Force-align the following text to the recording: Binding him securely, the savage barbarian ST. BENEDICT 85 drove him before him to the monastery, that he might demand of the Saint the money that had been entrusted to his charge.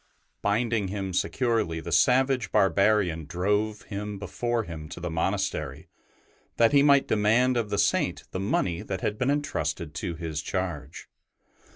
Binding 0.41 0.87
him 0.87 1.13
securely, 1.13 1.79
the 1.79 1.91
savage 1.91 2.51
barbarian 2.51 3.19
ST. 3.19 3.29
BENEDICT 3.29 3.43
85 3.45 3.67
drove 3.67 3.81
him 3.83 4.17
before 4.17 4.63
him 4.63 4.89
to 4.89 4.99
the 4.99 5.11
monastery, 5.11 5.89
that 6.57 6.71
he 6.73 6.81
might 6.81 7.07
demand 7.07 7.55
of 7.55 7.69
the 7.69 7.77
Saint 7.77 8.23
the 8.31 8.39
money 8.39 8.81
that 8.81 9.01
had 9.01 9.19
been 9.19 9.29
entrusted 9.29 9.93
to 9.93 10.15
his 10.15 10.41
charge. 10.41 11.07